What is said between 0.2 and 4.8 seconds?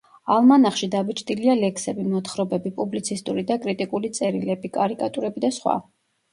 ალმანახში დაბეჭდილია ლექსები, მოთხრობები, პუბლიცისტური და კრიტიკული წერილები,